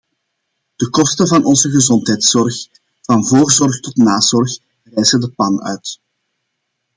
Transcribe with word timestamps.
De 0.75 0.89
kosten 0.89 1.27
van 1.27 1.43
onze 1.45 1.69
gezondheidszorg, 1.69 2.55
van 3.01 3.27
voorzorg 3.27 3.79
tot 3.79 3.95
nazorg, 3.95 4.57
rijzen 4.83 5.19
de 5.19 5.29
pan 5.29 5.63
uit. 5.63 5.99